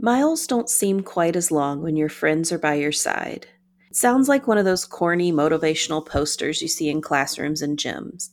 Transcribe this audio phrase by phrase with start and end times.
[0.00, 3.48] Miles don't seem quite as long when your friends are by your side.
[3.90, 8.28] It sounds like one of those corny motivational posters you see in classrooms and gyms.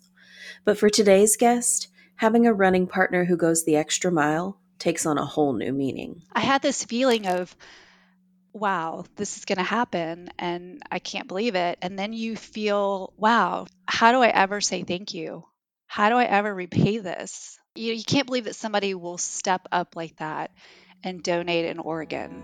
[0.64, 5.18] But for today's guest, having a running partner who goes the extra mile takes on
[5.18, 6.22] a whole new meaning.
[6.32, 7.56] I had this feeling of,
[8.54, 11.80] wow, this is going to happen and I can't believe it.
[11.82, 15.46] And then you feel, wow, how do I ever say thank you?
[15.88, 17.58] How do I ever repay this?
[17.74, 20.52] You, you can't believe that somebody will step up like that
[21.06, 22.44] and donate an organ.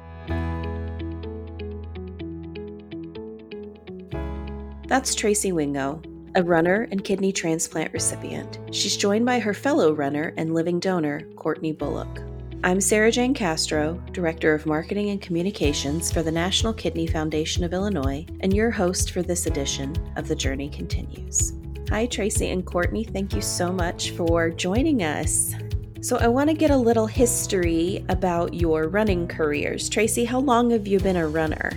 [4.87, 6.01] That's Tracy Wingo,
[6.35, 8.59] a runner and kidney transplant recipient.
[8.71, 12.21] She's joined by her fellow runner and living donor, Courtney Bullock.
[12.63, 17.73] I'm Sarah Jane Castro, Director of Marketing and Communications for the National Kidney Foundation of
[17.73, 21.53] Illinois, and your host for this edition of The Journey Continues.
[21.89, 23.03] Hi, Tracy and Courtney.
[23.03, 25.55] Thank you so much for joining us.
[26.03, 29.87] So, I want to get a little history about your running careers.
[29.87, 31.71] Tracy, how long have you been a runner?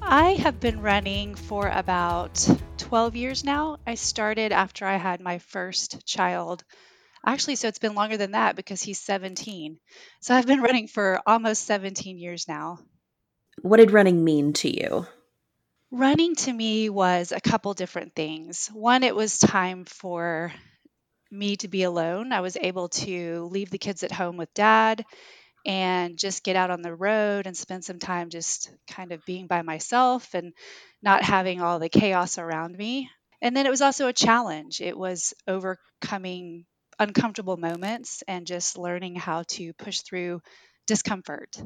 [0.00, 3.76] I have been running for about 12 years now.
[3.86, 6.64] I started after I had my first child.
[7.22, 9.78] Actually, so it's been longer than that because he's 17.
[10.20, 12.78] So I've been running for almost 17 years now.
[13.60, 15.06] What did running mean to you?
[15.90, 18.70] Running to me was a couple different things.
[18.72, 20.50] One, it was time for
[21.36, 22.32] me to be alone.
[22.32, 25.04] I was able to leave the kids at home with dad
[25.64, 29.46] and just get out on the road and spend some time just kind of being
[29.46, 30.52] by myself and
[31.02, 33.10] not having all the chaos around me.
[33.42, 34.80] And then it was also a challenge.
[34.80, 36.64] It was overcoming
[36.98, 40.40] uncomfortable moments and just learning how to push through
[40.86, 41.56] discomfort.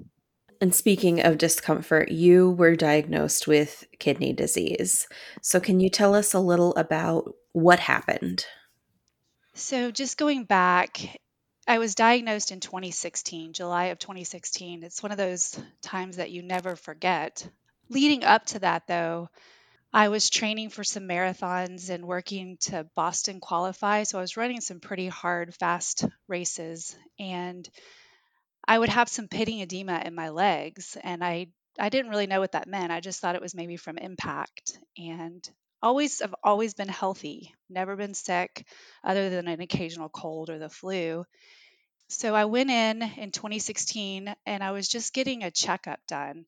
[0.62, 5.06] And speaking of discomfort, you were diagnosed with kidney disease.
[5.40, 8.44] So, can you tell us a little about what happened?
[9.54, 10.98] So, just going back,
[11.66, 14.82] I was diagnosed in 2016, July of 2016.
[14.82, 17.46] It's one of those times that you never forget.
[17.88, 19.28] Leading up to that, though,
[19.92, 24.04] I was training for some marathons and working to Boston qualify.
[24.04, 26.96] So I was running some pretty hard, fast races.
[27.18, 27.68] And
[28.66, 30.96] I would have some pitting edema in my legs.
[31.02, 31.48] And I,
[31.78, 32.92] I didn't really know what that meant.
[32.92, 34.78] I just thought it was maybe from impact.
[34.96, 35.48] And
[35.82, 38.66] always I've always been healthy, never been sick
[39.04, 41.24] other than an occasional cold or the flu.
[42.08, 46.44] So I went in in 2016 and I was just getting a checkup done.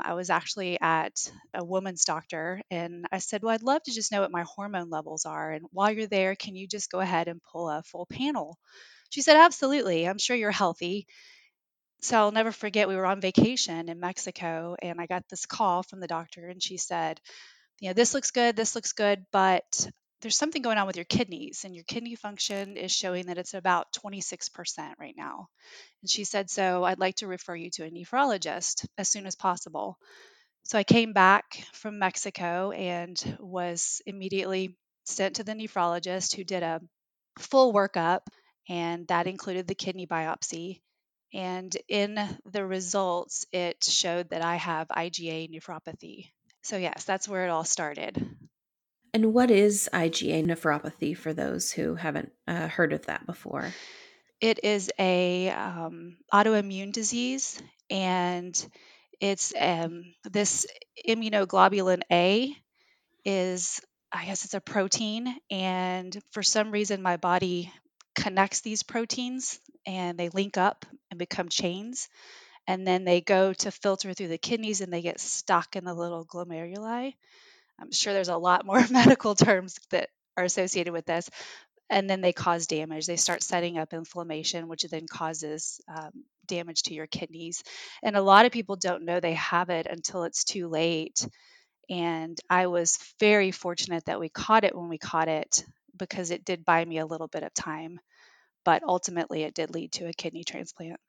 [0.00, 1.12] I was actually at
[1.54, 4.90] a woman's doctor and I said, Well, I'd love to just know what my hormone
[4.90, 5.52] levels are.
[5.52, 8.58] And while you're there, can you just go ahead and pull a full panel?
[9.10, 10.08] She said, Absolutely.
[10.08, 11.06] I'm sure you're healthy.
[12.02, 15.82] So I'll never forget, we were on vacation in Mexico and I got this call
[15.82, 17.20] from the doctor and she said,
[17.80, 19.88] You know, this looks good, this looks good, but
[20.20, 23.54] there's something going on with your kidneys and your kidney function is showing that it's
[23.54, 25.48] about 26% right now.
[26.02, 29.36] And she said, So I'd like to refer you to a nephrologist as soon as
[29.36, 29.98] possible.
[30.64, 34.76] So I came back from Mexico and was immediately
[35.06, 36.80] sent to the nephrologist who did a
[37.38, 38.22] full workup,
[38.68, 40.82] and that included the kidney biopsy.
[41.34, 46.33] And in the results, it showed that I have IgA nephropathy.
[46.64, 48.26] So, yes, that's where it all started.
[49.12, 53.72] And what is IgA nephropathy for those who haven't uh, heard of that before?
[54.40, 58.54] It is a um, autoimmune disease, and
[59.20, 60.66] it's um, this
[61.08, 62.56] immunoglobulin A
[63.24, 67.72] is I guess it's a protein, and for some reason my body
[68.14, 72.08] connects these proteins and they link up and become chains
[72.66, 75.94] and then they go to filter through the kidneys and they get stuck in the
[75.94, 77.14] little glomeruli
[77.80, 81.28] I'm sure there's a lot more medical terms that are associated with this.
[81.90, 83.06] And then they cause damage.
[83.06, 87.62] They start setting up inflammation, which then causes um, damage to your kidneys.
[88.02, 91.28] And a lot of people don't know they have it until it's too late.
[91.90, 95.64] And I was very fortunate that we caught it when we caught it
[95.96, 98.00] because it did buy me a little bit of time.
[98.64, 101.00] But ultimately, it did lead to a kidney transplant.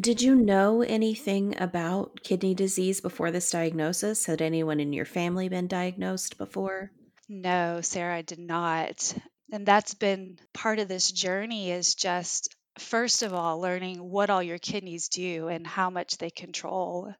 [0.00, 4.24] Did you know anything about kidney disease before this diagnosis?
[4.24, 6.90] Had anyone in your family been diagnosed before?
[7.28, 9.14] No, Sarah, I did not.
[9.52, 14.42] And that's been part of this journey is just first of all learning what all
[14.42, 17.12] your kidneys do and how much they control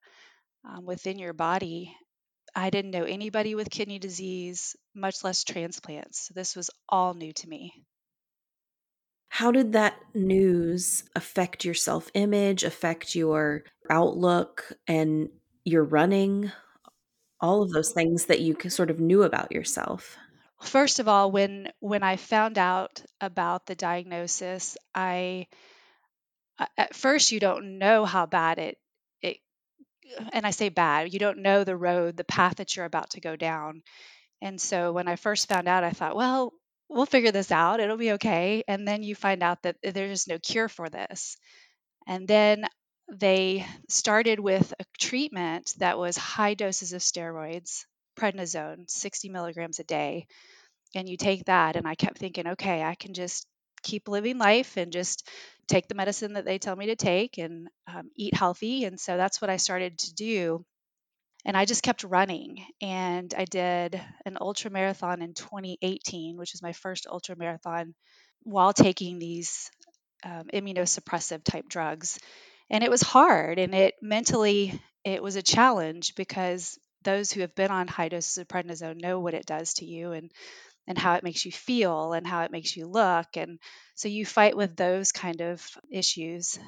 [0.64, 1.94] um, within your body.
[2.54, 6.26] I didn't know anybody with kidney disease, much less transplants.
[6.26, 7.84] So this was all new to me.
[9.32, 15.31] How did that news affect your self image, affect your outlook and
[15.64, 16.52] your running?
[17.40, 20.19] All of those things that you sort of knew about yourself.
[20.61, 25.46] First of all, when when I found out about the diagnosis, I
[26.76, 28.78] at first you don't know how bad it
[29.23, 29.38] it
[30.35, 33.23] and I say bad, you don't know the road, the path that you're about to
[33.23, 33.82] go down.
[34.43, 36.52] And so when I first found out, I thought, well,
[36.92, 37.80] we'll figure this out.
[37.80, 38.64] It'll be okay.
[38.68, 41.36] And then you find out that there's no cure for this.
[42.06, 42.66] And then
[43.12, 47.84] they started with a treatment that was high doses of steroids,
[48.18, 50.26] prednisone, 60 milligrams a day.
[50.94, 53.46] And you take that, and I kept thinking, okay, I can just
[53.82, 55.28] keep living life and just
[55.68, 58.84] take the medicine that they tell me to take and um, eat healthy.
[58.84, 60.64] And so that's what I started to do.
[61.44, 62.64] And I just kept running.
[62.80, 67.94] And I did an ultra marathon in 2018, which was my first ultra marathon,
[68.42, 69.70] while taking these
[70.24, 72.18] um, immunosuppressive type drugs.
[72.70, 77.54] And it was hard and it mentally, it was a challenge because those who have
[77.54, 80.30] been on high doses of prednisone know what it does to you and
[80.86, 83.58] and how it makes you feel and how it makes you look and
[83.94, 86.58] so you fight with those kind of issues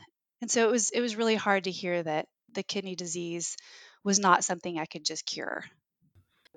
[0.41, 3.57] and so it was it was really hard to hear that the kidney disease
[4.05, 5.65] was not something i could just cure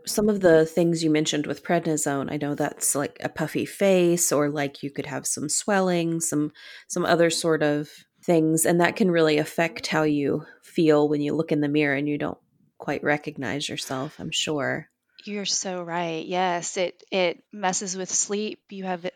[0.06, 4.32] some of the things you mentioned with prednisone i know that's like a puffy face
[4.32, 6.52] or like you could have some swelling some
[6.88, 7.90] some other sort of
[8.24, 11.96] things and that can really affect how you feel when you look in the mirror
[11.96, 12.38] and you don't
[12.78, 14.90] quite recognize yourself i'm sure
[15.26, 16.26] you're so right.
[16.26, 18.60] Yes, it it messes with sleep.
[18.70, 19.10] You have uh,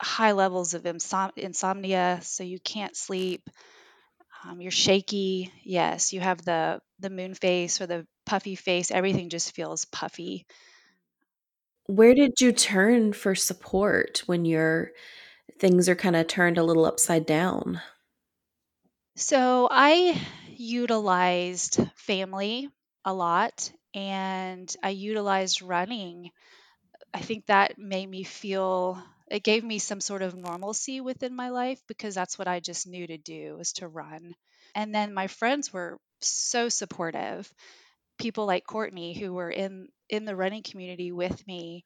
[0.00, 3.48] high levels of insom- insomnia, so you can't sleep.
[4.44, 5.52] Um, you're shaky.
[5.64, 8.90] Yes, you have the the moon face or the puffy face.
[8.90, 10.46] Everything just feels puffy.
[11.88, 14.92] Where did you turn for support when your
[15.58, 17.82] things are kind of turned a little upside down?
[19.16, 22.68] So I utilized family
[23.04, 26.32] a lot and I utilized running.
[27.14, 31.50] I think that made me feel it gave me some sort of normalcy within my
[31.50, 34.36] life because that's what I just knew to do was to run.
[34.74, 37.52] And then my friends were so supportive.
[38.18, 41.84] People like Courtney who were in in the running community with me.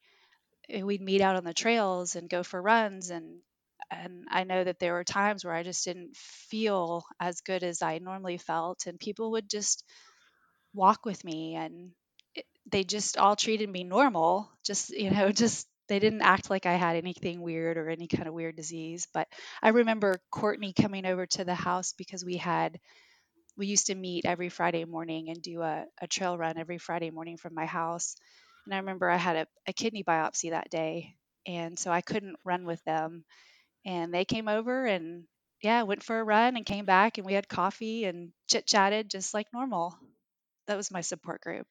[0.71, 3.41] Eh, we'd meet out on the trails and go for runs and
[3.91, 7.83] and I know that there were times where I just didn't feel as good as
[7.83, 9.85] I normally felt and people would just
[10.73, 11.91] walk with me and
[12.35, 16.67] it, they just all treated me normal just you know just they didn't act like
[16.67, 19.29] i had anything weird or any kind of weird disease but
[19.63, 22.79] i remember courtney coming over to the house because we had
[23.57, 27.11] we used to meet every friday morning and do a, a trail run every friday
[27.11, 28.17] morning from my house
[28.67, 31.17] and i remember i had a, a kidney biopsy that day
[31.47, 33.25] and so i couldn't run with them
[33.87, 35.25] and they came over and
[35.63, 39.11] yeah went for a run and came back and we had coffee and chit chatted
[39.11, 39.99] just like normal
[40.67, 41.67] that was my support group.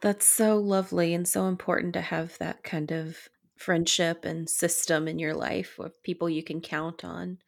[0.00, 5.18] That's so lovely and so important to have that kind of friendship and system in
[5.18, 7.38] your life of people you can count on.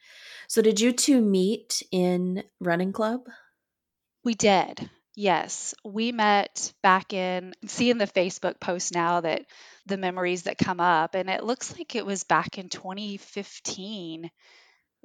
[0.49, 3.29] So, did you two meet in running club?
[4.27, 4.91] We did.
[5.15, 9.47] Yes, we met back in seeing the Facebook post now that
[9.87, 14.29] the memories that come up, and it looks like it was back in 2015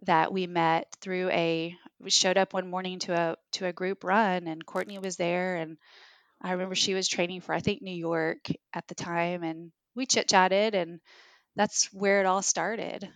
[0.08, 4.04] that we met through a we showed up one morning to a to a group
[4.04, 5.78] run and Courtney was there and
[6.42, 10.08] I remember she was training for I think New York at the time and we
[10.08, 11.00] chit chatted and
[11.56, 13.08] that's where it all started.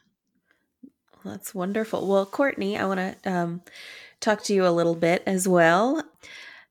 [1.26, 2.08] That's wonderful.
[2.08, 3.62] Well, Courtney, I want to um,
[4.20, 6.04] talk to you a little bit as well.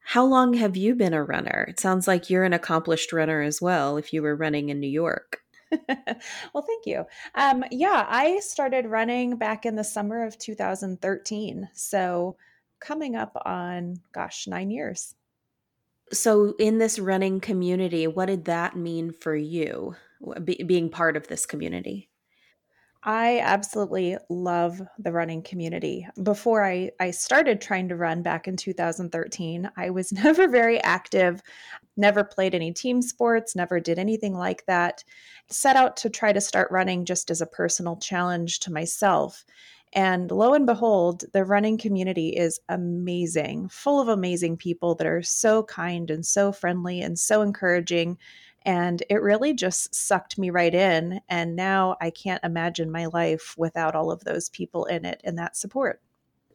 [0.04, 1.66] How long have you been a runner?
[1.68, 4.88] It sounds like you're an accomplished runner as well if you were running in New
[4.88, 5.40] York.
[5.88, 7.04] well, thank you.
[7.34, 11.68] Um, yeah, I started running back in the summer of 2013.
[11.72, 12.36] So
[12.80, 15.14] coming up on, gosh, nine years.
[16.12, 19.96] So, in this running community, what did that mean for you,
[20.44, 22.10] be, being part of this community?
[23.06, 26.08] I absolutely love the running community.
[26.22, 31.42] Before I, I started trying to run back in 2013, I was never very active,
[31.98, 35.04] never played any team sports, never did anything like that.
[35.50, 39.44] Set out to try to start running just as a personal challenge to myself.
[39.92, 45.22] And lo and behold, the running community is amazing, full of amazing people that are
[45.22, 48.18] so kind and so friendly and so encouraging.
[48.64, 51.20] And it really just sucked me right in.
[51.28, 55.38] And now I can't imagine my life without all of those people in it and
[55.38, 56.00] that support.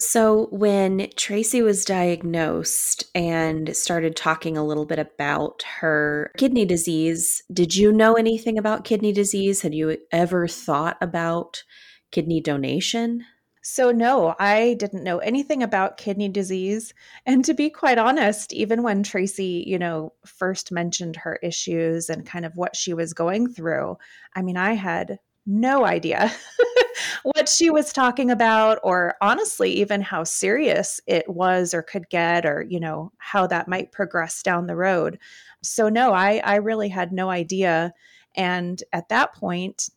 [0.02, 7.44] So, when Tracy was diagnosed and started talking a little bit about her kidney disease,
[7.52, 9.62] did you know anything about kidney disease?
[9.62, 11.64] Had you ever thought about
[12.12, 13.26] kidney donation?
[13.62, 16.94] So, no, I didn't know anything about kidney disease.
[17.26, 22.26] And to be quite honest, even when Tracy, you know, first mentioned her issues and
[22.26, 23.98] kind of what she was going through,
[24.36, 26.32] I mean, I had no idea
[27.24, 32.46] what she was talking about, or honestly, even how serious it was or could get,
[32.46, 35.20] or, you know, how that might progress down the road.
[35.64, 37.94] So, no, I, I really had no idea.
[38.36, 39.90] And at that point,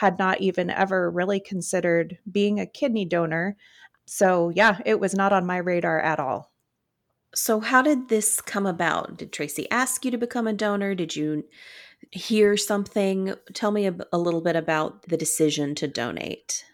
[0.00, 3.56] had not even ever really considered being a kidney donor.
[4.04, 6.52] So, yeah, it was not on my radar at all.
[7.34, 9.16] So, how did this come about?
[9.16, 10.94] Did Tracy ask you to become a donor?
[10.94, 11.44] Did you
[12.10, 13.34] hear something?
[13.54, 16.64] Tell me a, a little bit about the decision to donate.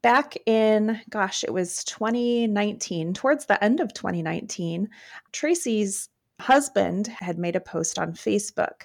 [0.00, 4.88] Back in, gosh, it was 2019, towards the end of 2019,
[5.32, 6.08] Tracy's
[6.40, 8.82] husband had made a post on Facebook.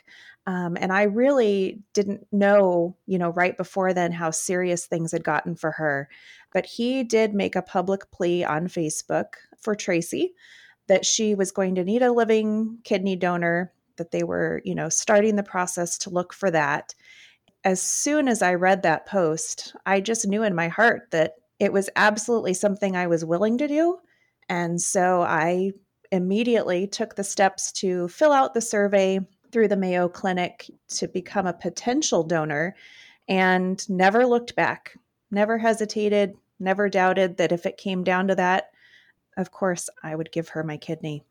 [0.48, 5.24] Um, and I really didn't know, you know, right before then how serious things had
[5.24, 6.08] gotten for her.
[6.54, 10.34] But he did make a public plea on Facebook for Tracy
[10.88, 14.88] that she was going to need a living kidney donor, that they were, you know,
[14.88, 16.96] starting the process to look for that.
[17.66, 21.74] As soon as I read that post, I just knew in my heart that it
[21.74, 23.98] was absolutely something I was willing to do.
[24.48, 25.72] And so I
[26.10, 29.20] immediately took the steps to fill out the survey
[29.51, 32.75] through the Mayo Clinic to become a potential donor
[33.27, 34.98] and never looked back,
[35.32, 38.72] never hesitated, never doubted that if it came down to that,
[39.38, 41.24] of course, I would give her my kidney.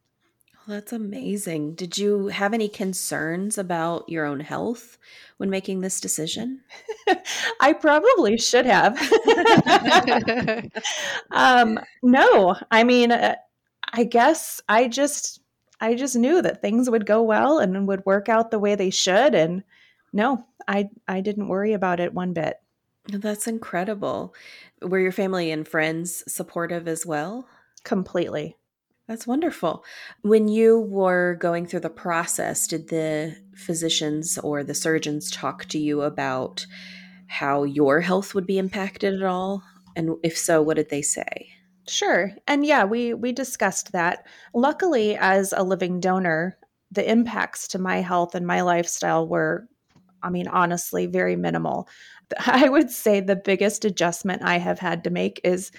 [0.67, 1.75] Well, that's amazing.
[1.75, 4.99] Did you have any concerns about your own health
[5.37, 6.61] when making this decision?
[7.61, 8.99] I probably should have.
[11.31, 13.37] um, no, I mean, uh,
[13.93, 15.41] I guess I just
[15.81, 18.91] I just knew that things would go well and would work out the way they
[18.91, 19.63] should and
[20.13, 22.57] no, I I didn't worry about it one bit.
[23.09, 24.35] That's incredible.
[24.83, 27.49] Were your family and friends supportive as well?
[27.85, 28.57] Completely.
[29.07, 29.85] That's wonderful.
[30.23, 35.79] When you were going through the process, did the physicians or the surgeons talk to
[35.79, 36.67] you about
[37.29, 39.63] how your health would be impacted at all?
[39.95, 41.51] And if so, what did they say?
[41.89, 42.33] Sure.
[42.49, 44.27] And yeah, we we discussed that.
[44.55, 46.59] Luckily as a living donor,
[46.91, 49.69] the impacts to my health and my lifestyle were
[50.23, 51.89] I mean honestly very minimal.
[52.47, 55.71] I would say the biggest adjustment I have had to make is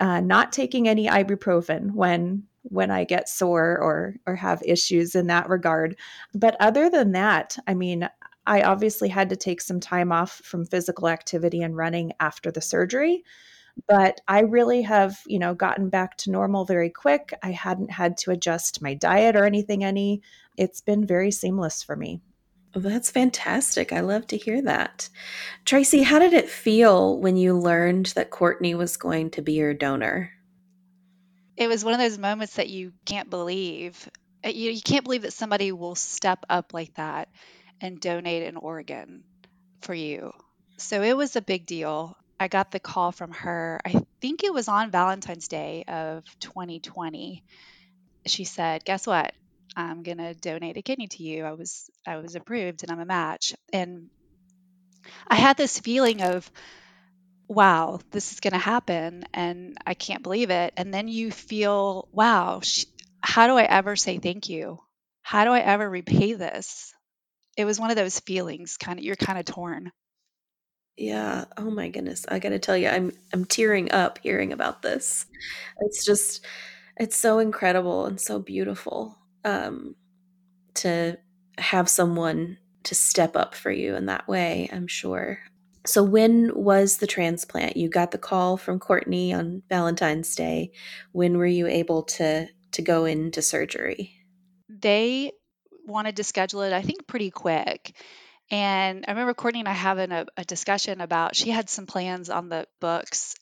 [0.00, 5.28] uh, not taking any ibuprofen when when I get sore or or have issues in
[5.28, 5.96] that regard.
[6.34, 8.08] But other than that, I mean,
[8.46, 12.60] I obviously had to take some time off from physical activity and running after the
[12.60, 13.24] surgery
[13.86, 17.32] but I really have, you know, gotten back to normal very quick.
[17.42, 20.22] I hadn't had to adjust my diet or anything any.
[20.56, 22.20] It's been very seamless for me.
[22.74, 23.92] Well, that's fantastic.
[23.92, 25.08] I love to hear that.
[25.64, 29.74] Tracy, how did it feel when you learned that Courtney was going to be your
[29.74, 30.30] donor?
[31.56, 34.08] It was one of those moments that you can't believe.
[34.44, 37.28] Uh, you, you can't believe that somebody will step up like that
[37.80, 39.24] and donate an organ
[39.80, 40.32] for you.
[40.76, 42.16] So it was a big deal.
[42.40, 43.80] I got the call from her.
[43.84, 47.42] I think it was on Valentine's Day of 2020.
[48.26, 49.32] She said, "Guess what?
[49.76, 51.44] I'm going to donate a kidney to you.
[51.44, 54.10] I was I was approved and I'm a match." And
[55.26, 56.50] I had this feeling of
[57.48, 60.74] wow, this is going to happen and I can't believe it.
[60.76, 62.60] And then you feel, wow,
[63.22, 64.80] how do I ever say thank you?
[65.22, 66.92] How do I ever repay this?
[67.56, 69.92] It was one of those feelings kind of you're kind of torn.
[70.98, 71.44] Yeah.
[71.56, 72.26] Oh my goodness.
[72.28, 75.26] I got to tell you, I'm I'm tearing up hearing about this.
[75.80, 76.44] It's just
[76.96, 79.94] it's so incredible and so beautiful um
[80.74, 81.16] to
[81.58, 85.38] have someone to step up for you in that way, I'm sure.
[85.86, 87.76] So when was the transplant?
[87.76, 90.72] You got the call from Courtney on Valentine's Day.
[91.12, 94.14] When were you able to to go into surgery?
[94.68, 95.32] They
[95.86, 97.94] wanted to schedule it I think pretty quick.
[98.50, 102.30] And I remember Courtney and I having a, a, discussion about she had some plans
[102.30, 103.34] on the books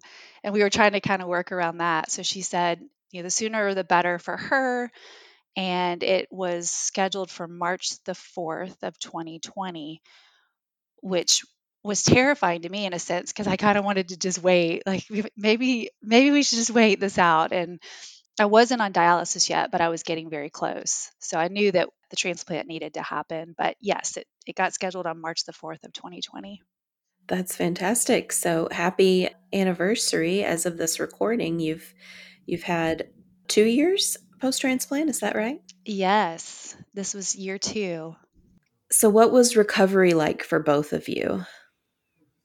[0.43, 2.11] and we were trying to kind of work around that.
[2.11, 2.81] So she said,
[3.13, 4.91] you know, the sooner the better for her.
[5.57, 10.03] And it was scheduled for March the 4th of 2020,
[11.03, 11.43] which
[11.83, 14.83] was terrifying to me in a sense because I kind of wanted to just wait.
[14.87, 15.05] Like
[15.37, 17.53] maybe maybe we should just wait this out.
[17.53, 17.81] And
[18.39, 21.11] I wasn't on dialysis yet, but I was getting very close.
[21.21, 23.55] So I knew that the transplant needed to happen.
[23.57, 26.63] But yes, it, it got scheduled on March the 4th of 2020.
[27.27, 28.33] That's fantastic.
[28.33, 31.59] So happy anniversary as of this recording.
[31.59, 31.93] You've
[32.47, 33.09] you've had
[33.49, 35.61] 2 years post transplant, is that right?
[35.85, 36.77] Yes.
[36.95, 38.15] This was year 2.
[38.91, 41.45] So what was recovery like for both of you?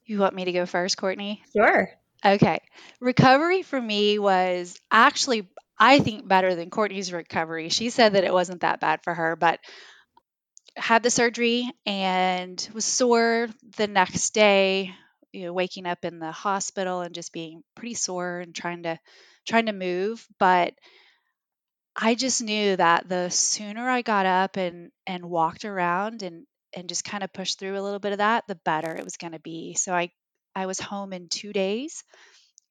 [0.05, 1.43] You want me to go first, Courtney?
[1.55, 1.89] Sure.
[2.25, 2.59] Okay.
[2.99, 5.49] Recovery for me was actually
[5.81, 7.69] I think better than Courtney's recovery.
[7.69, 9.59] She said that it wasn't that bad for her, but
[10.77, 13.47] had the surgery and was sore
[13.77, 14.93] the next day.
[15.33, 18.99] you know, waking up in the hospital and just being pretty sore and trying to
[19.47, 20.73] trying to move, but
[21.95, 26.87] I just knew that the sooner I got up and and walked around and and
[26.89, 29.33] just kind of pushed through a little bit of that, the better it was going
[29.33, 29.73] to be.
[29.75, 30.11] So I
[30.55, 32.03] I was home in 2 days.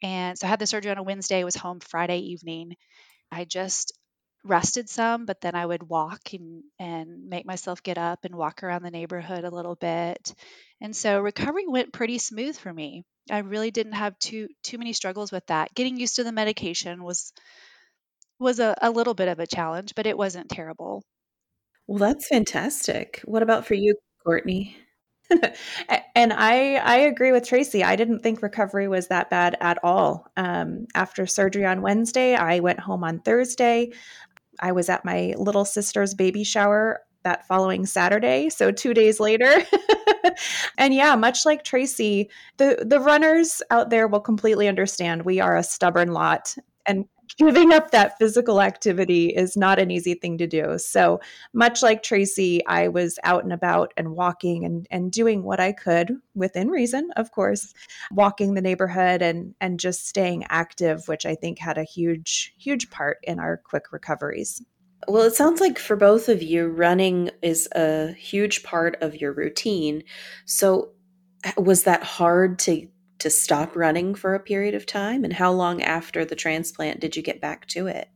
[0.02, 2.76] And so I had the surgery on a Wednesday, was home Friday evening.
[3.33, 3.92] I just
[4.45, 8.62] rested some, but then I would walk and, and make myself get up and walk
[8.62, 10.35] around the neighborhood a little bit.
[10.80, 13.04] And so recovery went pretty smooth for me.
[13.30, 15.75] I really didn't have too too many struggles with that.
[15.75, 17.33] Getting used to the medication was
[18.40, 21.04] was a, a little bit of a challenge, but it wasn't terrible.
[21.87, 23.21] Well, that's fantastic.
[23.25, 24.76] What about for you, Courtney?
[26.14, 27.84] And I I agree with Tracy.
[27.84, 30.26] I didn't think recovery was that bad at all.
[30.37, 33.92] Um, after surgery on Wednesday, I went home on Thursday.
[34.60, 39.62] I was at my little sister's baby shower that following Saturday, so 2 days later.
[40.78, 45.56] and yeah, much like Tracy, the the runners out there will completely understand we are
[45.56, 46.56] a stubborn lot
[46.87, 47.06] and
[47.40, 50.76] giving up that physical activity is not an easy thing to do.
[50.78, 51.20] So,
[51.54, 55.73] much like Tracy, I was out and about and walking and, and doing what I
[55.73, 57.73] could within reason, of course,
[58.12, 62.90] walking the neighborhood and, and just staying active, which I think had a huge, huge
[62.90, 64.62] part in our quick recoveries.
[65.09, 69.32] Well, it sounds like for both of you, running is a huge part of your
[69.32, 70.02] routine.
[70.44, 70.90] So,
[71.56, 72.87] was that hard to
[73.21, 75.25] to stop running for a period of time?
[75.25, 78.09] And how long after the transplant did you get back to it?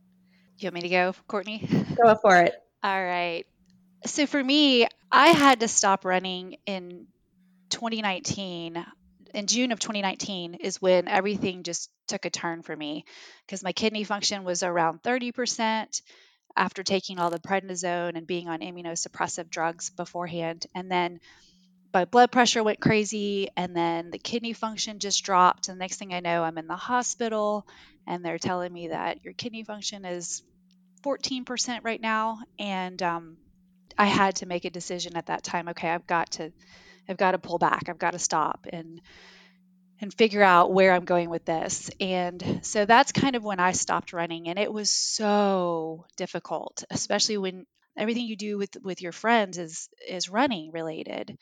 [0.57, 1.67] You want me to go, Courtney?
[2.01, 2.53] Go for it.
[2.83, 3.45] All right.
[4.05, 7.07] So for me, I had to stop running in
[7.71, 8.85] 2019.
[9.33, 13.03] In June of 2019 is when everything just took a turn for me
[13.45, 16.01] because my kidney function was around 30%
[16.55, 20.67] after taking all the prednisone and being on immunosuppressive drugs beforehand.
[20.73, 21.19] And then
[21.95, 25.95] my blood pressure went crazy and then the kidney function just dropped and the next
[25.95, 27.65] thing i know i'm in the hospital
[28.05, 30.43] and they're telling me that your kidney function is
[31.05, 33.37] 14% right now and um,
[33.97, 36.51] i had to make a decision at that time okay i've got to
[37.07, 39.01] i've got to pull back i've got to stop and
[40.01, 41.89] and figure out where i'm going with this.
[42.01, 47.37] And so that's kind of when i stopped running and it was so difficult especially
[47.37, 47.65] when
[47.97, 51.37] everything you do with with your friends is is running related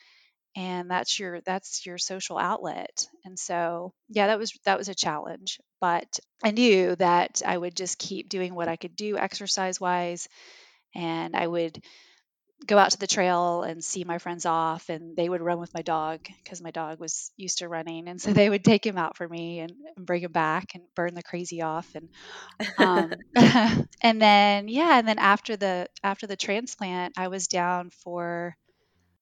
[0.56, 3.06] and that's your that's your social outlet.
[3.24, 7.74] And so yeah that was that was a challenge but i knew that i would
[7.76, 10.28] just keep doing what i could do exercise wise
[10.94, 11.82] and i would
[12.66, 15.74] go out to the trail and see my friends off and they would run with
[15.74, 18.96] my dog because my dog was used to running and so they would take him
[18.96, 22.08] out for me and, and bring him back and burn the crazy off and
[22.78, 23.12] um,
[24.02, 28.56] and then yeah and then after the after the transplant i was down for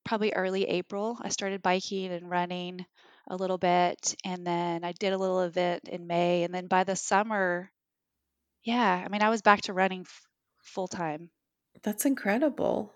[0.03, 2.85] probably early April, I started biking and running
[3.29, 4.15] a little bit.
[4.25, 6.43] And then I did a little event in May.
[6.43, 7.71] And then by the summer,
[8.63, 10.21] yeah, I mean, I was back to running f-
[10.63, 11.29] full time.
[11.83, 12.93] That's incredible.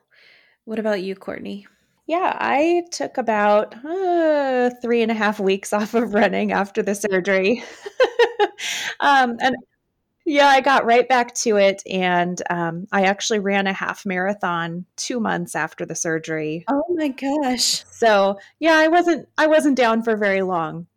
[0.65, 1.67] What about you, Courtney?
[2.07, 6.95] Yeah, I took about uh, three and a half weeks off of running after the
[6.95, 7.63] surgery.
[9.01, 9.55] um, and
[10.27, 14.85] yeah, I got right back to it, and um, I actually ran a half marathon
[14.97, 16.65] two months after the surgery.
[16.67, 17.85] Oh my gosh!
[17.89, 20.87] So yeah, I wasn't I wasn't down for very long.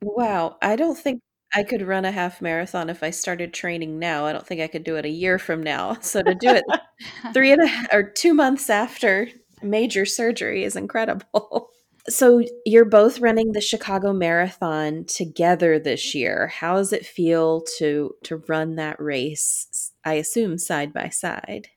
[0.00, 1.20] Wow, I don't think
[1.54, 4.24] I could run a half marathon if I started training now.
[4.24, 5.98] I don't think I could do it a year from now.
[6.00, 6.64] So to do it
[7.34, 9.28] three and a or two months after
[9.62, 11.70] major surgery is incredible.
[12.08, 16.48] So you're both running the Chicago Marathon together this year.
[16.48, 19.92] How does it feel to to run that race?
[20.04, 21.68] I assume side by side.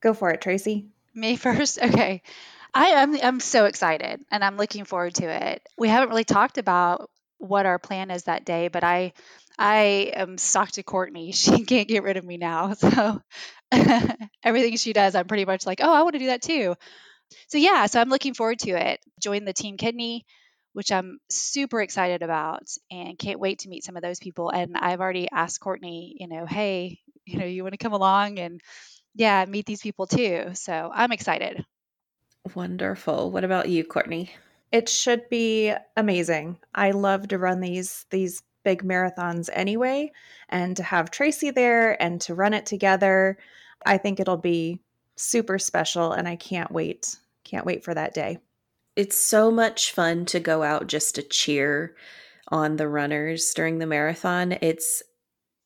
[0.00, 0.86] Go for it, Tracy.
[1.14, 1.78] Me first.
[1.82, 2.22] Okay.
[2.74, 5.62] I am I'm so excited and I'm looking forward to it.
[5.76, 9.14] We haven't really talked about what our plan is that day, but I
[9.58, 11.32] I am stuck to Courtney.
[11.38, 12.74] She can't get rid of me now.
[12.80, 13.20] So
[14.42, 16.74] everything she does, I'm pretty much like, oh, I want to do that too
[17.48, 19.00] so yeah, so I'm looking forward to it.
[19.20, 20.24] Join the Team Kidney,
[20.72, 24.50] which I'm super excited about and can't wait to meet some of those people.
[24.50, 28.38] And I've already asked Courtney, you know, hey, you know, you want to come along
[28.38, 28.60] and
[29.14, 30.50] yeah, meet these people too.
[30.54, 31.64] So I'm excited.
[32.54, 33.30] Wonderful.
[33.30, 34.30] What about you, Courtney?
[34.70, 36.58] It should be amazing.
[36.74, 40.12] I love to run these these big marathons anyway,
[40.48, 43.38] and to have Tracy there and to run it together,
[43.86, 44.80] I think it'll be
[45.18, 47.16] super special and I can't wait.
[47.44, 48.38] Can't wait for that day.
[48.96, 51.94] It's so much fun to go out just to cheer
[52.48, 54.56] on the runners during the marathon.
[54.60, 55.02] It's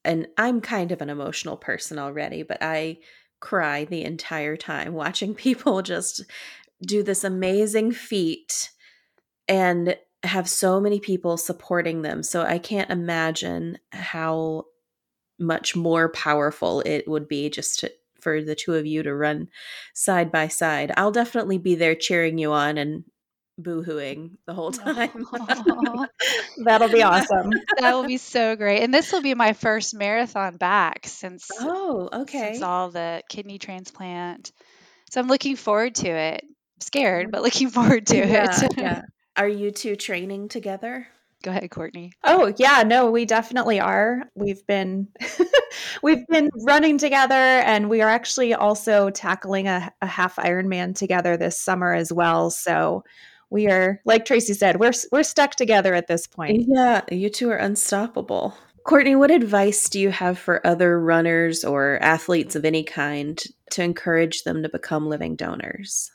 [0.04, 2.98] and I'm kind of an emotional person already, but I
[3.40, 6.24] cry the entire time watching people just
[6.84, 8.70] do this amazing feat
[9.48, 12.22] and have so many people supporting them.
[12.22, 14.66] So I can't imagine how
[15.38, 19.48] much more powerful it would be just to, for the two of you to run
[19.94, 20.92] side by side.
[20.96, 23.04] I'll definitely be there cheering you on and
[23.60, 25.26] boohooing the whole time.
[26.64, 27.50] That'll be awesome.
[27.78, 28.82] that will be so great.
[28.82, 32.52] And this will be my first marathon back since Oh, okay.
[32.52, 34.52] since all the kidney transplant.
[35.10, 36.44] So I'm looking forward to it.
[36.80, 38.72] scared, but looking forward to yeah, it.
[38.78, 39.02] yeah.
[39.36, 41.06] Are you two training together?
[41.42, 42.12] Go ahead, Courtney.
[42.24, 44.22] Oh yeah, no, we definitely are.
[44.34, 45.08] We've been
[46.02, 51.36] we've been running together, and we are actually also tackling a, a half Ironman together
[51.36, 52.50] this summer as well.
[52.50, 53.04] So
[53.50, 56.64] we are, like Tracy said, we're we're stuck together at this point.
[56.68, 58.56] Yeah, you two are unstoppable.
[58.84, 63.82] Courtney, what advice do you have for other runners or athletes of any kind to
[63.82, 66.10] encourage them to become living donors?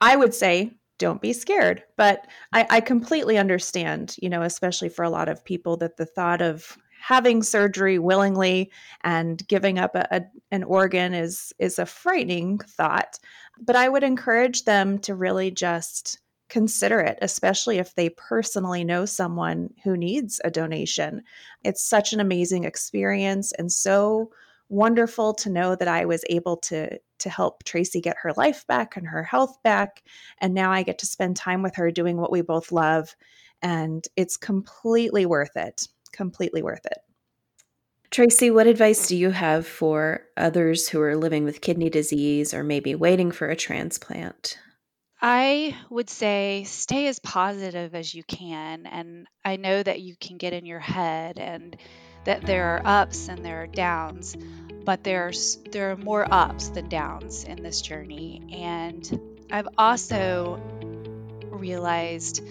[0.00, 1.82] I would say don't be scared.
[1.96, 6.06] But I, I, completely understand, you know, especially for a lot of people, that the
[6.06, 8.70] thought of having surgery willingly
[9.02, 13.18] and giving up a, a, an organ is is a frightening thought.
[13.60, 19.06] But I would encourage them to really just consider it, especially if they personally know
[19.06, 21.22] someone who needs a donation.
[21.64, 24.30] It's such an amazing experience and so
[24.68, 28.96] wonderful to know that I was able to to help Tracy get her life back
[28.96, 30.02] and her health back
[30.38, 33.14] and now I get to spend time with her doing what we both love
[33.62, 35.86] and it's completely worth it.
[36.12, 36.98] Completely worth it.
[38.10, 42.64] Tracy, what advice do you have for others who are living with kidney disease or
[42.64, 44.58] maybe waiting for a transplant?
[45.22, 48.86] I would say stay as positive as you can.
[48.86, 51.76] And I know that you can get in your head and
[52.24, 54.36] that there are ups and there are downs,
[54.84, 58.42] but there's there are more ups than downs in this journey.
[58.52, 59.20] And
[59.52, 60.60] I've also
[61.50, 62.42] realized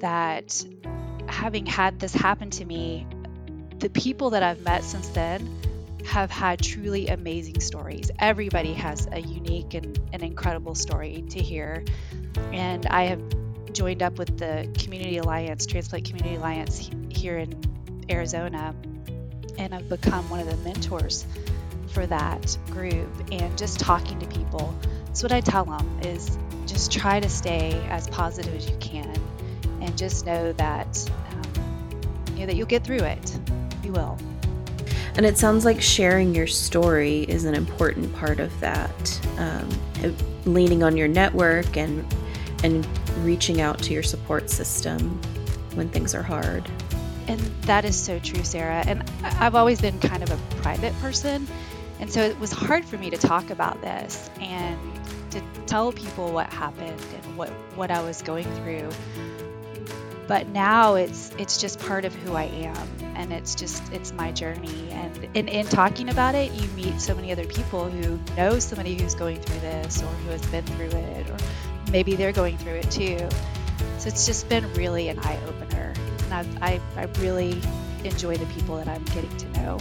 [0.00, 0.64] that
[1.32, 3.06] having had this happen to me,
[3.78, 5.58] the people that I've met since then
[6.06, 8.10] have had truly amazing stories.
[8.18, 11.84] Everybody has a unique and an incredible story to hear.
[12.52, 13.22] And I have
[13.72, 17.60] joined up with the Community Alliance, Transplant Community Alliance here in
[18.10, 18.74] Arizona,
[19.58, 21.26] and I've become one of the mentors
[21.88, 23.08] for that group.
[23.30, 24.74] And just talking to people,
[25.06, 29.14] that's what I tell them is just try to stay as positive as you can,
[29.80, 33.38] and just know that um, you know that you'll get through it.
[33.82, 34.18] You will.
[35.16, 39.20] And it sounds like sharing your story is an important part of that.
[39.38, 39.68] Um,
[40.46, 42.06] leaning on your network and
[42.62, 42.86] and
[43.18, 45.20] reaching out to your support system
[45.74, 46.68] when things are hard.
[47.26, 48.82] And that is so true, Sarah.
[48.86, 51.46] And I've always been kind of a private person.
[52.00, 54.78] And so it was hard for me to talk about this and
[55.30, 58.90] to tell people what happened and what, what I was going through.
[60.30, 64.30] But now it's it's just part of who I am and it's just it's my
[64.30, 64.88] journey.
[64.92, 68.94] And in, in talking about it you meet so many other people who know somebody
[68.94, 71.36] who's going through this or who has been through it or
[71.90, 73.18] maybe they're going through it too.
[73.98, 77.60] So it's just been really an eye-opener and I've, I, I really
[78.04, 79.78] enjoy the people that i'm getting to know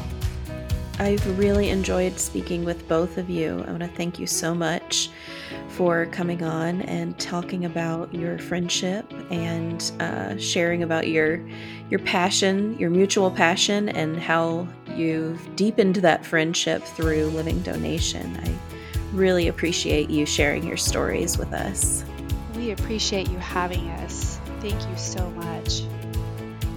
[0.99, 3.63] I've really enjoyed speaking with both of you.
[3.65, 5.09] I want to thank you so much
[5.69, 11.41] for coming on and talking about your friendship and uh, sharing about your
[11.89, 18.37] your passion, your mutual passion, and how you've deepened that friendship through living donation.
[18.43, 18.53] I
[19.15, 22.03] really appreciate you sharing your stories with us.
[22.57, 24.37] We appreciate you having us.
[24.59, 25.83] Thank you so much.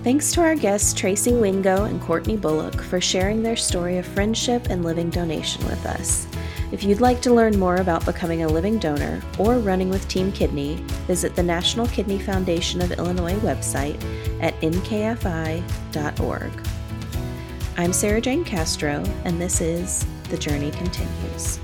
[0.03, 4.67] Thanks to our guests Tracy Wingo and Courtney Bullock for sharing their story of friendship
[4.69, 6.27] and living donation with us.
[6.73, 10.33] If you'd like to learn more about becoming a living donor or running with Team
[10.33, 10.75] Kidney,
[11.07, 14.03] visit the National Kidney Foundation of Illinois website
[14.43, 15.63] at nkfi.org.
[17.77, 21.61] I'm Sarah Jane Castro, and this is The Journey Continues.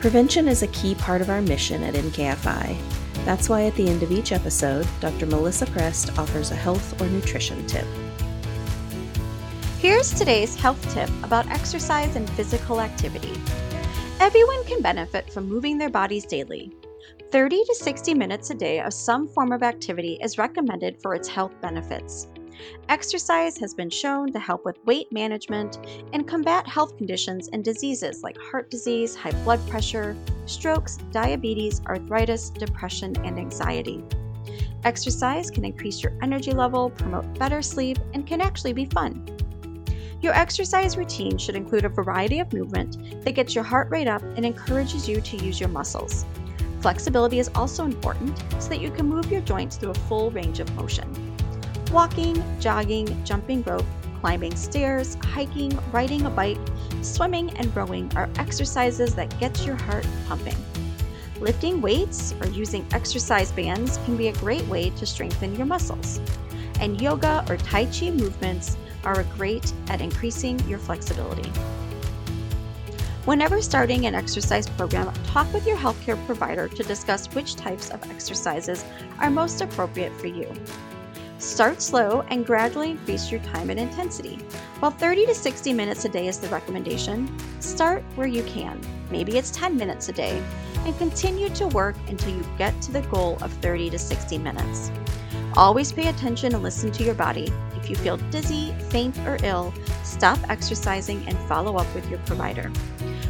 [0.00, 2.76] Prevention is a key part of our mission at NKFI
[3.24, 5.26] that's why at the end of each episode, Dr.
[5.26, 7.86] Melissa Prest offers a health or nutrition tip.
[9.78, 13.32] Here's today's health tip about exercise and physical activity.
[14.20, 16.72] Everyone can benefit from moving their bodies daily.
[17.30, 21.28] 30 to 60 minutes a day of some form of activity is recommended for its
[21.28, 22.28] health benefits.
[22.88, 25.78] Exercise has been shown to help with weight management
[26.12, 32.50] and combat health conditions and diseases like heart disease, high blood pressure, strokes, diabetes, arthritis,
[32.50, 34.04] depression, and anxiety.
[34.84, 39.26] Exercise can increase your energy level, promote better sleep, and can actually be fun.
[40.20, 44.22] Your exercise routine should include a variety of movement that gets your heart rate up
[44.36, 46.24] and encourages you to use your muscles.
[46.80, 50.60] Flexibility is also important so that you can move your joints through a full range
[50.60, 51.23] of motion.
[51.94, 53.86] Walking, jogging, jumping rope,
[54.20, 56.58] climbing stairs, hiking, riding a bike,
[57.02, 60.56] swimming, and rowing are exercises that get your heart pumping.
[61.38, 66.18] Lifting weights or using exercise bands can be a great way to strengthen your muscles.
[66.80, 71.48] And yoga or Tai Chi movements are great at increasing your flexibility.
[73.24, 78.02] Whenever starting an exercise program, talk with your healthcare provider to discuss which types of
[78.10, 78.84] exercises
[79.20, 80.52] are most appropriate for you.
[81.44, 84.36] Start slow and gradually increase your time and intensity.
[84.80, 87.30] While 30 to 60 minutes a day is the recommendation,
[87.60, 88.80] start where you can.
[89.10, 90.42] Maybe it's 10 minutes a day,
[90.86, 94.90] and continue to work until you get to the goal of 30 to 60 minutes.
[95.54, 97.52] Always pay attention and listen to your body.
[97.76, 102.72] If you feel dizzy, faint, or ill, stop exercising and follow up with your provider.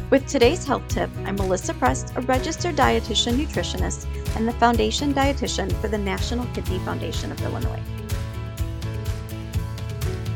[0.09, 5.69] With today's health tip, I'm Melissa Prest, a registered dietitian nutritionist and the foundation dietitian
[5.81, 7.83] for the National Kidney Foundation of Illinois.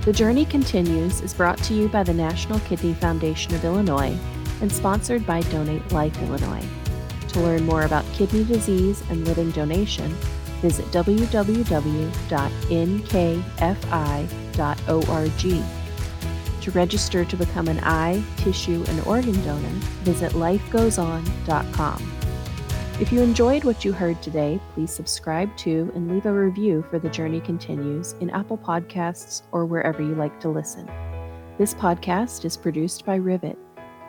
[0.05, 4.17] The Journey Continues is brought to you by the National Kidney Foundation of Illinois
[4.62, 6.65] and sponsored by Donate Life Illinois.
[7.27, 10.09] To learn more about kidney disease and living donation,
[10.62, 11.83] visit www.nkfi.org.
[16.62, 19.69] To register to become an eye, tissue, and organ donor,
[20.03, 22.18] visit lifegoeson.com.
[22.99, 26.99] If you enjoyed what you heard today, please subscribe to and leave a review for
[26.99, 30.85] The Journey Continues in Apple Podcasts or wherever you like to listen.
[31.57, 33.57] This podcast is produced by Rivet.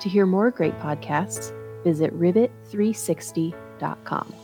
[0.00, 1.52] To hear more great podcasts,
[1.84, 4.34] visit rivet360.com.